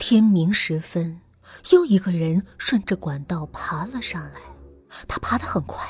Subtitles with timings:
[0.00, 1.20] 天明时分，
[1.72, 4.40] 又一个人顺着管道爬了上来。
[5.06, 5.86] 他爬得很快，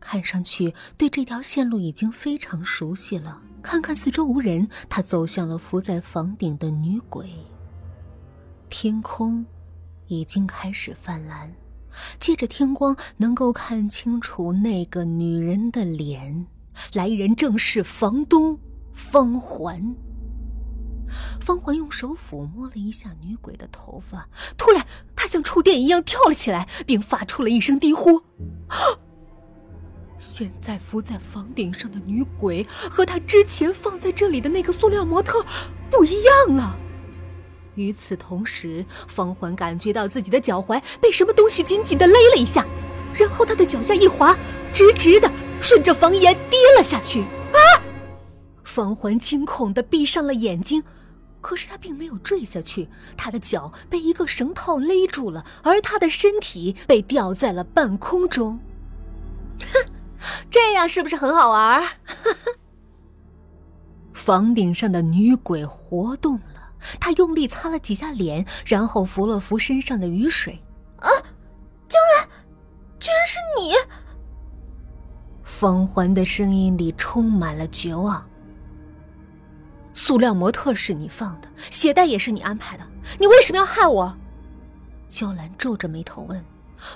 [0.00, 3.40] 看上去对这条线路已经非常熟悉了。
[3.62, 7.30] 看看四周无人，他走向了伏在房顶的女鬼。
[8.68, 9.46] 天空
[10.08, 11.54] 已经开始泛蓝，
[12.18, 16.44] 借着天光能够看清楚那个女人的脸。
[16.92, 18.58] 来人正是房东
[18.92, 19.94] 方环。
[21.40, 28.22] 方环用手抚摸了一下女鬼的头发，突然，她像触电一样跳了起来，并发出了一声低呼
[30.18, 35.44] ：“现在伏在房顶上的女鬼和她之前放在这里的那个塑料模特
[35.90, 36.78] 不一样了。”
[37.74, 42.64] 与此同时，方环感觉到自己的脚踝被什么东西紧紧的勒了一下，
[43.12, 44.36] 然后他的脚下一滑，
[44.72, 47.22] 直直的顺着房檐跌了下去。
[47.22, 47.58] 啊！
[48.62, 50.82] 方环惊恐的闭上了眼睛。
[51.44, 58.58] 可是他并没有坠下去，他的脚被一个绳套勒住了，而他的身体被吊在了半空中。
[59.60, 59.90] 哼，
[60.50, 61.86] 这样是不是很好玩？
[64.14, 70.58] 房顶上的女鬼活动了，她用力擦了几下脸，然后扶了扶身上的雨水。
[70.96, 71.10] 啊，
[71.86, 72.28] 江兰，
[72.98, 73.74] 居然是你！
[75.42, 78.26] 方环的声音里充满了绝望。
[80.04, 82.86] 塑料模特是你放的，鞋带也是你安排的，
[83.18, 84.14] 你为什么要害我？
[85.08, 86.44] 娇兰皱着眉头问。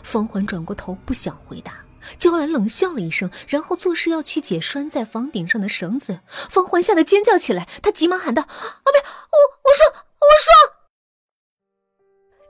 [0.03, 1.78] 方环转过头，不想回答。
[2.19, 6.20] 娇兰冷笑了一声，然后做事要去解拴在房顶上的绳子。
[6.50, 8.48] 方环吓得尖叫起来，他急忙喊道：“啊，
[8.92, 9.00] 别！
[9.00, 10.77] 我我说我说。”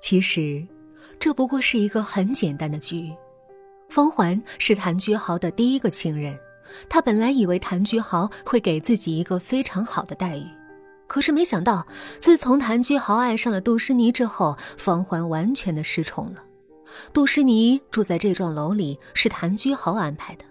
[0.02, 0.66] 其实，
[1.20, 3.14] 这不过是一个很简单的局。
[3.88, 6.36] 方环是谭居豪的第一个情人。
[6.88, 10.46] 他本来以为谭居豪会给自己一个非常好的待遇，
[11.06, 11.86] 可是没想到，
[12.18, 16.42] 自从谭居豪爱上了杜诗妮之后，方环完全的失宠了。
[17.12, 20.44] 杜诗妮住在这幢楼里是谭居豪安排的，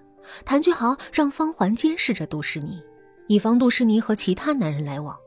[0.46, 2.82] 谭居豪让方环监视着杜诗妮，
[3.28, 5.18] 以防杜诗妮和其他男人来往。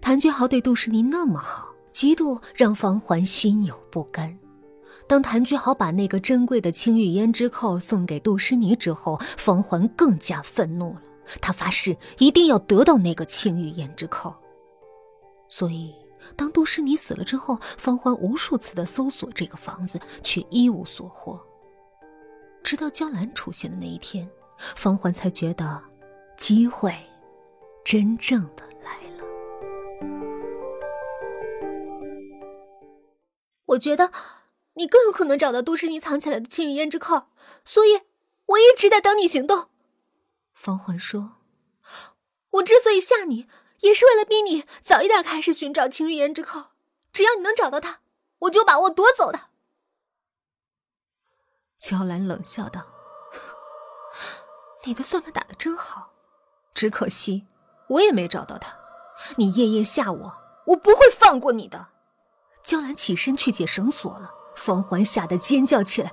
[0.00, 4.38] 谭居豪对杜诗妮那么好，极度让方环心有不甘。
[5.12, 11.02] 当谭居豪把那个珍贵的青玉胭脂扣送给杜诗妮之后，方环更加愤怒了。
[11.38, 14.34] 他发誓一定要得到那个青玉胭脂扣。
[15.50, 15.94] 所以，
[16.34, 21.38] 当杜诗妮死了之后，方环无数次的搜索这个房子，却一无所获。
[22.62, 25.78] 直到江兰出现的那一天，方环才觉得
[26.38, 26.90] 机会
[27.84, 29.24] 真正的来了。
[33.66, 34.10] 我觉得。
[34.74, 37.26] 你更有可能找到都市妮藏起来的青玉胭脂扣，
[37.64, 38.02] 所以
[38.46, 39.68] 我一直在等你行动。
[40.54, 41.36] 方环说
[42.52, 43.48] ：“我之所以吓你，
[43.80, 46.66] 也是为了逼你早一点开始寻找青玉胭脂扣。
[47.12, 48.00] 只要你能找到它，
[48.40, 49.48] 我就把我夺走它。”
[51.76, 52.86] 娇兰冷笑道
[54.86, 56.12] ：“你的算盘打的真好，
[56.72, 57.46] 只可惜
[57.88, 58.78] 我也没找到它。
[59.36, 60.34] 你夜夜吓我，
[60.66, 61.88] 我不会放过你的。”
[62.64, 64.32] 娇兰起身去解绳索了。
[64.56, 66.08] 方环吓得尖叫起来：“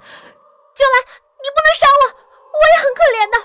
[0.75, 1.05] 江兰，
[1.37, 2.03] 你不能杀我！
[2.51, 3.37] 我也很可怜的。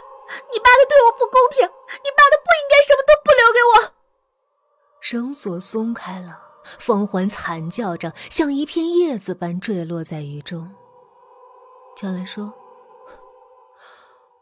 [0.52, 3.72] 你爸他对我不公平，你爸他不应该什么都不留给我。”
[5.00, 6.40] 绳索松开了，
[6.78, 10.74] 方环惨叫着，像一片叶子般坠落在雨中。
[11.96, 12.52] 江兰说：“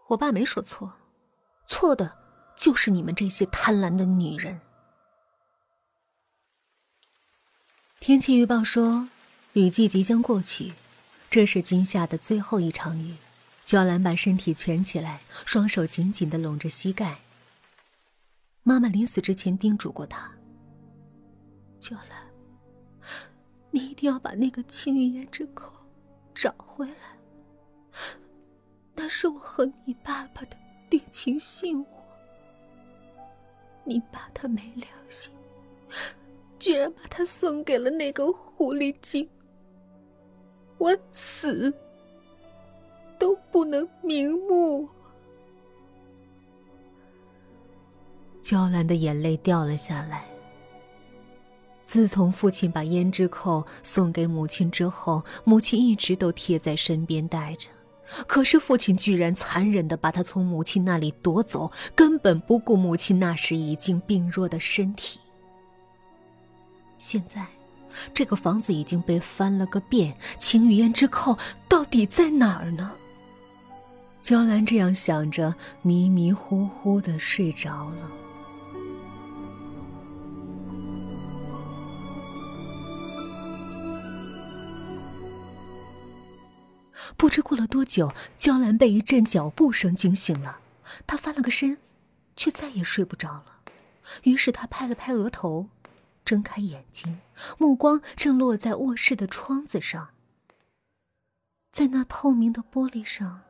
[0.09, 0.93] 我爸没说错，
[1.67, 2.12] 错的
[2.57, 4.61] 就是你们这些贪婪的女人。”
[8.01, 9.09] 天气预报说。
[9.55, 10.73] 雨季即将过去，
[11.29, 13.15] 这是今夏的最后一场雨。
[13.67, 17.19] 娇兰把身体蜷起来，双手紧紧的拢着膝盖。
[18.62, 20.33] 妈妈临死之前叮嘱过她
[21.79, 22.27] ：“娇兰，
[23.71, 25.71] 你一定要把那个青玉胭脂扣
[26.35, 26.97] 找回来。
[28.95, 30.57] 那是我和你爸爸的
[30.89, 31.87] 定情信物。
[33.85, 35.31] 你爸他没良心，
[36.59, 39.29] 居然把它送给了那个狐狸精。”
[40.82, 41.73] 我死
[43.17, 44.88] 都不能瞑目。
[48.40, 50.25] 娇兰的眼泪掉了下来。
[51.84, 57.69] 自从父亲把胭脂扣送给母亲之后，母亲一直都贴在身边带着，
[58.26, 65.20] 可是父亲居然残忍的把她从母亲那里夺走，根本不顾母亲那时已经病弱的身体。
[66.99, 67.46] 现在。
[68.15, 72.93] 这个房子已经被翻了个遍，秦雨嫣之扣到底在哪儿呢？
[74.21, 78.11] 娇兰这样想着，迷迷糊糊的睡着了。
[87.17, 90.59] 不知过了多久，娇兰被一阵脚步声惊醒了，
[91.06, 91.79] 她翻了个身，
[92.37, 93.45] 却再也睡不着了。
[94.25, 95.69] 于是她拍了拍额头，
[96.25, 97.21] 睁开眼睛，
[97.59, 100.09] 目光正落在卧室的窗子上。
[101.71, 103.41] 在那透明的玻璃上，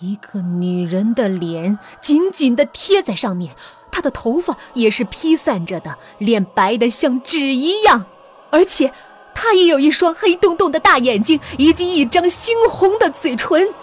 [0.00, 3.56] 一个女人的脸紧紧的贴在上面，
[3.90, 8.06] 她的头发也是披散着的，脸白的像纸一样，
[8.50, 8.92] 而且。
[9.36, 13.74] 她也有一双黑洞洞的大眼睛，以及一张猩红的嘴唇。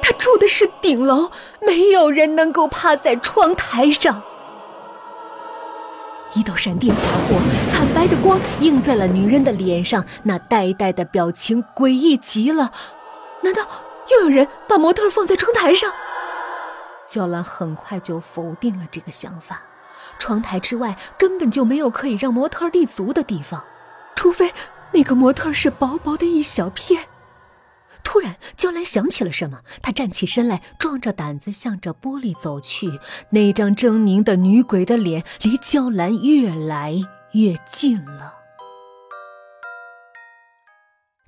[0.00, 1.30] 他住的是顶楼，
[1.60, 4.22] 没有人能够趴在窗台上。
[6.34, 7.38] 一道闪电划过，
[7.70, 12.72] 惨白的光映在了女人的脸上，那呆呆的表情诡异极了。
[13.42, 13.62] 难道
[14.10, 15.92] 又有人把模特放在窗台上？
[17.06, 19.60] 娇兰很快就否定了这个想法。
[20.18, 23.62] 窗台之外根本就没有可以让模特立足的地方，
[24.14, 24.52] 除非
[24.92, 27.04] 那个模特是薄薄的一小片。
[28.04, 33.00] 突然，娇兰想起了什么，她站起身来，壮着胆子向着玻璃走去。
[33.30, 36.94] 那张狰狞的女鬼的脸离娇兰越来
[37.32, 38.34] 越近了。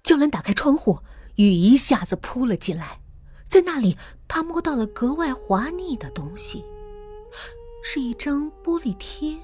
[0.03, 1.01] 娇兰打开窗户，
[1.37, 3.01] 雨一下子扑了进来，
[3.49, 3.97] 在那里，
[4.29, 6.65] 她摸到了格外滑腻的东西。
[7.83, 9.39] 是一张玻璃贴，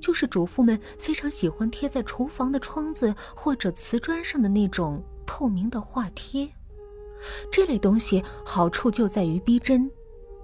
[0.00, 6.50] 就是主妇们非常喜欢贴在厨房的窗子或者瓷砖上的那种透明的画贴。
[7.52, 9.88] 这类东西好处就在于逼真，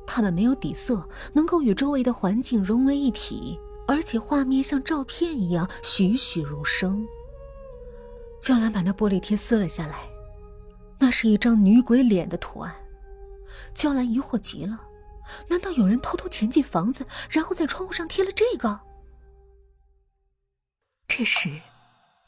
[0.07, 3.59] 它们没有底色，能够与周围的环境融为一体，
[3.89, 7.05] 而且画面像照片一样栩栩如生。
[8.41, 10.07] 娇兰把那玻璃贴撕了下来，
[10.99, 12.75] 那是一张女鬼脸的图案。
[13.75, 14.81] 娇兰疑惑极了。
[15.49, 18.79] 难道有人偷偷潜进房子，然后在窗户上贴了这个？
[21.09, 21.51] 这时，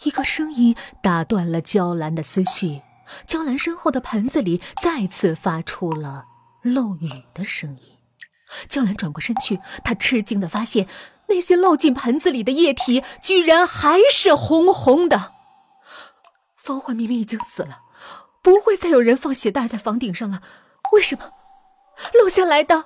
[0.02, 2.82] 一个声音打断了娇兰的思绪。
[3.26, 6.24] 娇兰身后的盆子里再次发出了
[6.62, 7.98] 漏雨的声音。
[8.68, 10.88] 娇兰转过身去，她吃惊的发现，
[11.28, 15.32] 那些漏进盆子里的液体居然还是红红的。
[16.56, 17.82] 方焕明明已经死了，
[18.42, 20.42] 不会再有人放血袋在房顶上了。
[20.92, 21.30] 为什么？
[22.20, 22.84] 漏下来的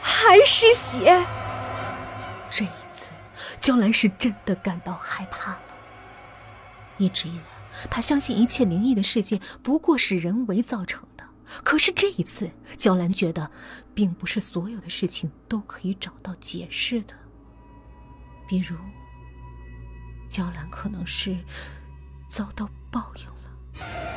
[0.00, 1.26] 还是血。
[2.50, 3.08] 这一次，
[3.60, 5.60] 娇兰是真的感到害怕了。
[6.98, 7.44] 一直以来，
[7.90, 11.24] 他相信一切灵异的事件不过是人为造成的。
[11.62, 13.50] 可是这一次，娇兰觉得，
[13.94, 17.14] 并不是所有的事情都可以找到解释的。
[18.48, 18.76] 比如，
[20.28, 21.36] 娇兰可能是
[22.28, 24.13] 遭到报应了。